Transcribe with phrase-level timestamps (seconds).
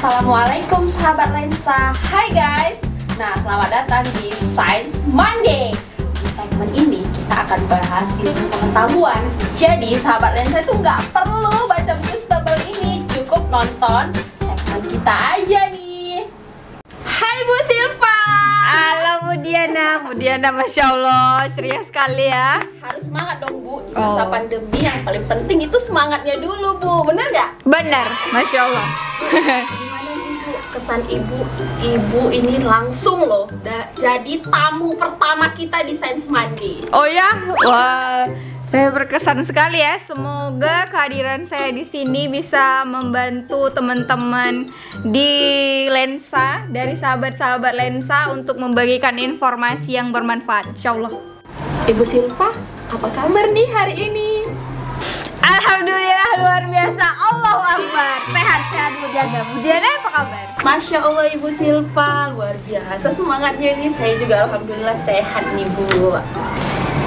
[0.00, 1.92] Assalamualaikum sahabat lensa.
[2.08, 2.80] Hai guys.
[3.20, 5.76] Nah selamat datang di Science Monday.
[6.16, 9.20] Di segmen ini kita akan bahas ilmu pengetahuan.
[9.52, 13.04] Jadi sahabat lensa itu nggak perlu baca buku setebal ini.
[13.12, 14.08] Cukup nonton
[14.40, 16.24] segmen kita aja nih.
[17.04, 18.16] Hai Bu Silva.
[18.72, 21.44] Halo Bu Diana, Bu Diana Masya Allah.
[21.52, 22.64] Ceria sekali ya.
[22.80, 23.84] Harus semangat dong Bu.
[23.84, 24.32] Di masa Oh.
[24.32, 27.04] pandemi yang paling penting itu semangatnya dulu Bu.
[27.04, 27.68] Bener nggak?
[27.68, 28.88] Benar, Masya Allah
[30.80, 31.44] kesan ibu
[31.84, 33.44] ibu ini langsung loh.
[33.60, 36.80] Da- jadi tamu pertama kita di Science Monday.
[36.96, 37.28] Oh ya,
[37.68, 38.24] wah
[38.64, 40.00] saya berkesan sekali ya.
[40.00, 44.64] Semoga kehadiran saya di sini bisa membantu teman-teman
[45.04, 45.30] di
[45.92, 50.72] Lensa Dari sahabat-sahabat Lensa untuk membagikan informasi yang bermanfaat.
[50.72, 51.12] Insya Allah.
[51.92, 52.56] Ibu Silva,
[52.88, 54.48] apa kabar nih hari ini?
[55.44, 57.04] Alhamdulillah luar biasa.
[57.04, 58.16] Allahu Akbar.
[58.32, 60.49] Sehat-sehat Bu Diana Bu Diana apa kabar?
[60.60, 63.88] Masya Allah Ibu Silva, luar biasa semangatnya ini.
[63.88, 66.12] Saya juga alhamdulillah sehat nih Bu.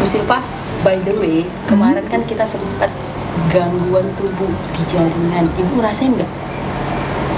[0.00, 0.40] Bu Silva,
[0.80, 2.88] by the way, kemarin kan kita sempat
[3.52, 5.52] gangguan tubuh di jaringan.
[5.60, 6.30] Ibu ngerasain nggak?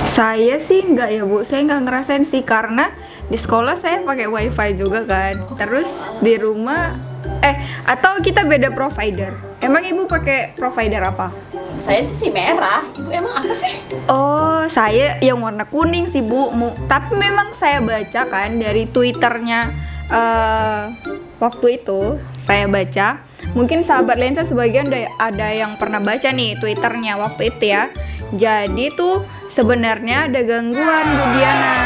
[0.06, 2.94] Saya sih nggak ya bu, saya nggak ngerasain sih karena
[3.26, 5.34] di sekolah saya pakai wifi juga kan.
[5.58, 6.94] Terus di rumah,
[7.42, 9.34] eh atau kita beda provider.
[9.60, 11.32] Emang ibu pakai provider apa?
[11.74, 12.84] Saya sih si merah.
[12.94, 13.72] Ibu emang apa sih?
[14.06, 16.52] Oh saya yang warna kuning sih bu.
[16.52, 19.72] Mu- Tapi memang saya baca kan dari twitternya
[20.08, 20.82] eh,
[21.40, 23.20] waktu itu saya baca.
[23.52, 27.92] Mungkin sahabat lensa sebagian ada, ada yang pernah baca nih twitternya waktu itu ya.
[28.34, 31.76] Jadi tuh sebenarnya ada gangguan Bu Diana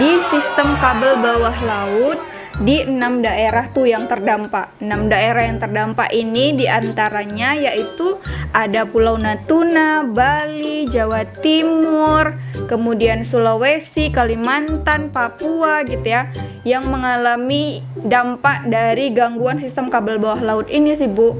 [0.00, 2.18] di sistem kabel bawah laut
[2.62, 4.78] di enam daerah tuh yang terdampak.
[4.78, 8.22] Enam daerah yang terdampak ini di antaranya yaitu
[8.54, 12.38] ada Pulau Natuna, Bali, Jawa Timur,
[12.70, 16.30] kemudian Sulawesi, Kalimantan, Papua gitu ya,
[16.62, 21.34] yang mengalami dampak dari gangguan sistem kabel bawah laut ini sih Bu.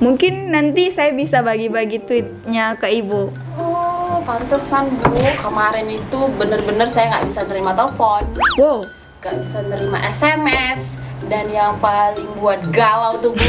[0.00, 3.22] Mungkin nanti saya bisa bagi-bagi tweetnya ke Ibu.
[3.58, 5.12] Oh, pantesan Bu.
[5.38, 8.22] Kemarin itu bener-bener saya nggak bisa nerima telepon.
[8.56, 8.86] Wow,
[9.24, 13.46] gak bisa nerima SMS dan yang paling buat galau tuh bu.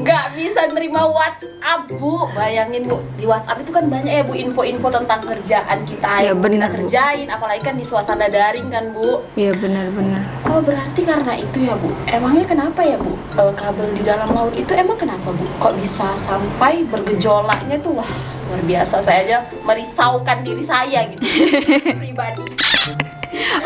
[0.00, 2.24] Gak bisa nerima WhatsApp bu.
[2.32, 6.40] Bayangin bu di WhatsApp itu kan banyak ya bu info-info tentang kerjaan kita Ya, yang
[6.40, 6.76] mau kita benar, Bu.
[6.76, 7.28] kerjain.
[7.28, 9.24] Apalagi kan di suasana daring kan bu.
[9.34, 10.20] Iya benar-benar.
[10.44, 11.88] oh berarti karena itu ya bu?
[12.04, 13.12] Emangnya kenapa ya bu?
[13.34, 15.44] Eh, kabel di dalam laut itu emang kenapa bu?
[15.58, 18.10] Kok bisa sampai bergejolaknya tuh wah
[18.48, 19.00] luar biasa.
[19.00, 21.24] Saya aja merisaukan diri saya gitu.
[22.00, 22.44] Pribadi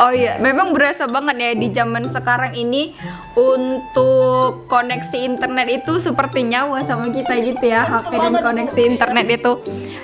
[0.01, 2.93] Oh iya, memang berasa banget ya di zaman sekarang ini
[3.37, 9.53] untuk koneksi internet itu seperti nyawa sama kita gitu ya, HP dan koneksi internet itu.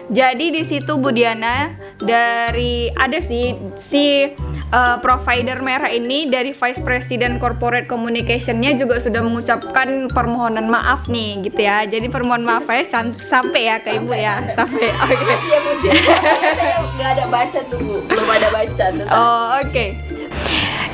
[0.08, 4.32] Jadi di situ Bu Diana dari ada sih si
[4.72, 11.44] uh, provider merah ini dari Vice President Corporate Communication-nya juga sudah mengucapkan permohonan maaf nih
[11.48, 11.84] gitu ya.
[11.88, 14.92] Jadi permohonan maaf ya sam- sampai ya ke Ibu ya, sampai.
[14.92, 15.14] Oke.
[15.16, 16.14] Makasih ya Bu Silva.
[16.58, 19.04] Saya nggak ada baca tuh Bu, belum ada baca tuh.
[19.12, 19.86] Oh, oke.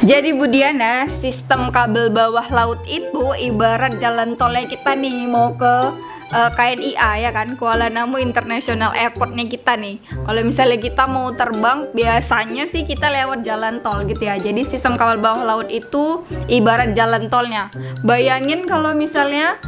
[0.05, 5.97] Jadi Bu Diana, sistem kabel bawah laut itu ibarat jalan tolnya kita nih mau ke
[6.33, 10.01] eh, KNIA ya kan, Kuala Namu International Airportnya kita nih.
[10.25, 14.41] Kalau misalnya kita mau terbang, biasanya sih kita lewat jalan tol gitu ya.
[14.41, 17.69] Jadi sistem kabel bawah laut itu ibarat jalan tolnya.
[18.07, 19.59] Bayangin kalau misalnya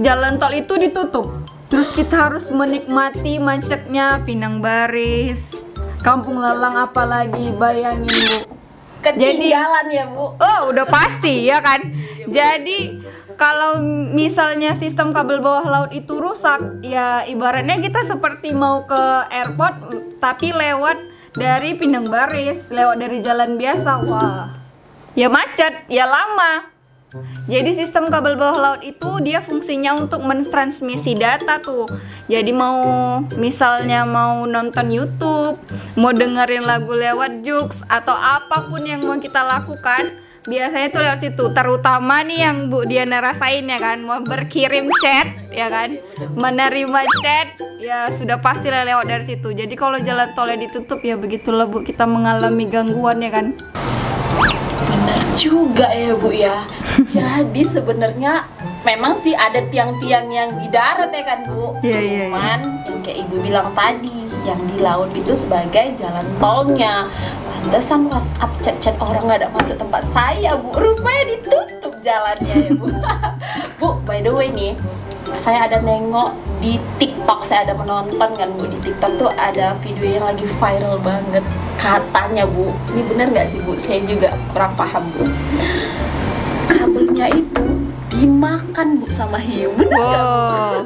[0.00, 1.30] jalan tol itu ditutup,
[1.68, 5.56] terus kita harus menikmati macetnya Pinang Baris,
[6.04, 8.38] Kampung Lalang apalagi bayangin Bu.
[9.04, 10.36] Ketinggalan ya Bu.
[10.36, 11.80] Oh, udah pasti ya kan.
[12.24, 13.03] Jadi
[13.34, 13.82] kalau
[14.14, 19.76] misalnya sistem kabel bawah laut itu rusak, ya ibaratnya kita seperti mau ke airport
[20.18, 20.96] tapi lewat
[21.34, 23.90] dari Pinang Baris, lewat dari jalan biasa.
[24.06, 24.54] Wah.
[25.14, 26.74] Ya macet, ya lama.
[27.46, 31.86] Jadi sistem kabel bawah laut itu dia fungsinya untuk mentransmisi data tuh.
[32.26, 32.82] Jadi mau
[33.38, 35.62] misalnya mau nonton YouTube,
[35.94, 41.20] mau dengerin lagu lewat Jux atau apa pun yang mau kita lakukan, biasanya tuh lewat
[41.24, 41.44] situ.
[41.56, 45.96] Terutama nih yang Bu Diana rasain ya kan, mau berkirim chat ya kan,
[46.36, 47.48] menerima chat
[47.80, 49.52] ya sudah pasti lewat dari situ.
[49.52, 53.56] Jadi kalau jalan tolnya ditutup ya begitulah Bu kita mengalami gangguan ya kan.
[54.84, 56.64] Benar juga ya Bu ya.
[57.02, 58.46] Jadi sebenarnya
[58.84, 61.74] memang sih ada tiang-tiang yang di darat ya kan Bu.
[61.80, 62.26] Iya, iya, iya.
[62.30, 67.08] Cuman yang kayak Ibu bilang tadi, yang di laut itu sebagai jalan tolnya.
[67.64, 70.68] Pantesan WhatsApp chat-chat orang nggak ada masuk tempat saya Bu.
[70.76, 72.92] Rupanya ditutup jalannya ya Bu.
[73.80, 74.76] Bu, by the way nih,
[75.32, 80.04] saya ada nengok di TikTok, saya ada menonton kan Bu di TikTok tuh ada video
[80.04, 81.40] yang lagi viral banget
[81.80, 82.68] katanya Bu.
[82.92, 83.80] Ini bener nggak sih Bu?
[83.80, 85.24] Saya juga kurang paham Bu.
[86.68, 87.64] Kabelnya itu
[88.12, 89.72] dimakan Bu sama hiu.
[89.72, 90.36] Bener nggak Bu?
[90.36, 90.76] Wow.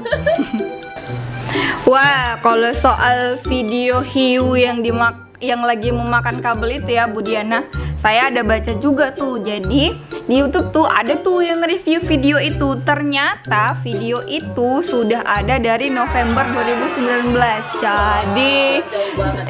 [1.90, 7.66] Wah, kalau soal video hiu yang dimak yang lagi memakan kabel itu ya Bu Diana,
[7.94, 9.38] saya ada baca juga tuh.
[9.42, 9.94] Jadi
[10.26, 12.78] di YouTube tuh ada tuh yang review video itu.
[12.82, 17.34] Ternyata video itu sudah ada dari November 2019.
[17.78, 18.82] Jadi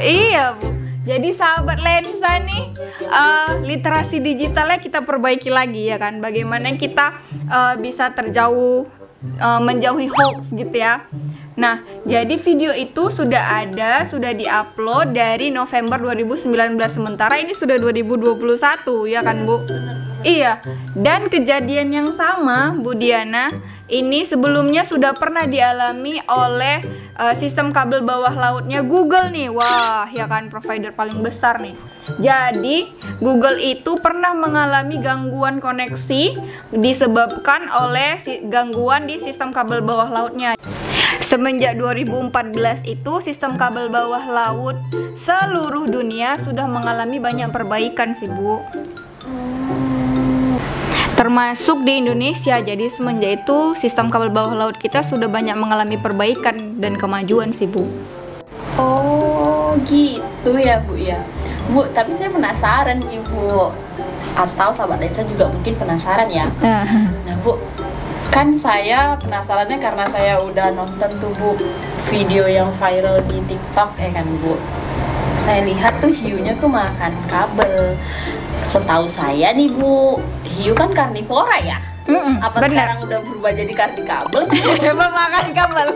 [0.00, 0.68] iya Bu.
[1.08, 2.68] Jadi sahabat lensa nih
[3.00, 6.20] eh, literasi digitalnya kita perbaiki lagi ya kan.
[6.20, 7.16] Bagaimana kita
[7.48, 8.84] eh, bisa terjauh
[9.40, 11.08] eh, menjauhi hoax gitu ya.
[11.58, 16.54] Nah, jadi video itu sudah ada, sudah diupload dari November 2019
[16.86, 19.58] sementara ini sudah 2021 ya kan, Bu?
[20.22, 20.62] Iya.
[20.94, 23.50] Dan kejadian yang sama, Bu Diana,
[23.88, 26.84] ini sebelumnya sudah pernah dialami oleh
[27.16, 29.48] eh, sistem kabel bawah lautnya Google nih.
[29.48, 31.74] Wah, ya kan provider paling besar nih.
[32.20, 32.88] Jadi,
[33.20, 36.36] Google itu pernah mengalami gangguan koneksi
[36.72, 40.56] disebabkan oleh gangguan di sistem kabel bawah lautnya.
[41.18, 44.78] Semenjak 2014 itu sistem kabel bawah laut
[45.18, 48.62] seluruh dunia sudah mengalami banyak perbaikan sih Bu.
[51.18, 52.62] Termasuk di Indonesia.
[52.62, 57.66] Jadi semenjak itu sistem kabel bawah laut kita sudah banyak mengalami perbaikan dan kemajuan sih
[57.66, 57.90] Bu.
[58.78, 61.18] Oh gitu ya Bu ya
[61.74, 63.74] Bu tapi saya penasaran Ibu
[64.38, 66.46] Atau sahabat lensa juga mungkin penasaran ya
[67.26, 67.58] Nah Bu
[68.30, 71.58] Kan saya penasarannya karena saya udah nonton tuh Bu
[72.06, 74.54] Video yang viral di TikTok ya kan Bu
[75.38, 77.94] Saya lihat tuh hiunya tuh makan kabel
[78.66, 82.72] Setahu saya nih Bu Hiu kan karnivora ya Mm-mm, Apa benar.
[82.72, 84.40] sekarang udah berubah jadi karnikabel?
[84.88, 85.88] Coba makan kabel.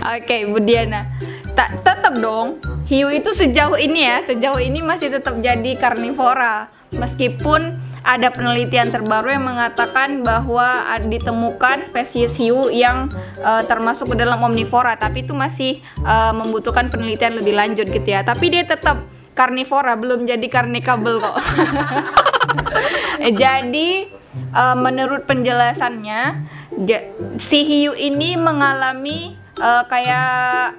[0.00, 1.04] Oke, Bu Diana.
[1.52, 2.56] Tak tetap dong.
[2.88, 6.72] Hiu itu sejauh ini ya, sejauh ini masih tetap jadi karnivora.
[6.96, 14.40] Meskipun ada penelitian terbaru yang mengatakan bahwa ditemukan spesies hiu yang eh, termasuk ke dalam
[14.40, 18.24] omnivora, tapi itu masih eh, membutuhkan penelitian lebih lanjut gitu ya.
[18.24, 19.04] Tapi dia tetap
[19.36, 21.36] karnivora, belum jadi karnikabel kok.
[23.20, 26.48] Jadi eh, menurut penjelasannya
[27.36, 30.28] si hiu ini mengalami eh, kayak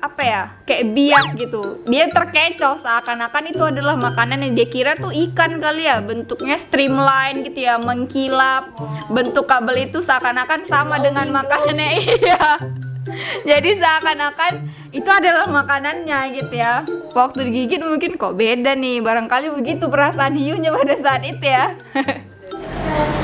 [0.01, 1.85] apa ya kayak bias gitu.
[1.85, 6.01] Dia terkecoh seakan-akan itu adalah makanan yang dia kira tuh ikan kali ya.
[6.01, 8.73] Bentuknya streamline gitu ya mengkilap.
[9.13, 12.57] Bentuk kabel itu seakan-akan sama dengan makanannya iya.
[13.45, 14.53] Jadi seakan-akan
[14.93, 16.85] itu adalah makanannya gitu ya.
[17.13, 19.01] Waktu digigit mungkin kok beda nih.
[19.01, 21.73] Barangkali begitu perasaan hiunya pada saat itu ya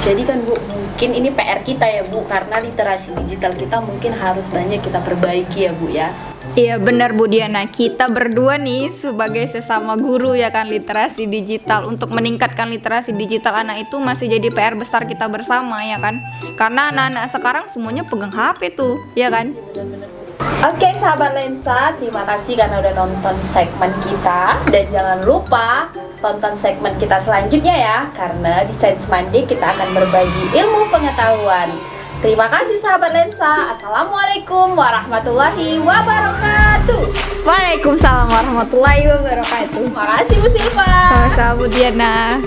[0.02, 4.48] Jadi kan Bu, mungkin ini PR kita ya Bu, karena literasi digital kita mungkin harus
[4.48, 6.10] banyak kita perbaiki ya Bu ya.
[6.56, 11.86] Iya benar Bu Diana, kita berdua nih sebagai sesama guru ya kan literasi digital.
[11.86, 16.24] Untuk meningkatkan literasi digital anak itu masih jadi PR besar kita bersama ya kan.
[16.56, 19.54] Karena anak-anak sekarang semuanya pegang HP tuh ya kan
[20.68, 25.88] Oke sahabat lensa, terima kasih karena udah nonton segmen kita dan jangan lupa
[26.18, 31.72] tonton segmen kita selanjutnya ya karena di Science Monday kita akan berbagi ilmu pengetahuan.
[32.18, 33.70] Terima kasih sahabat lensa.
[33.78, 37.04] Assalamualaikum warahmatullahi wabarakatuh.
[37.46, 40.92] Waalaikumsalam warahmatullahi wabarakatuh Terima kasih Bu Silva.
[41.14, 42.42] Sama-sama Bu Diana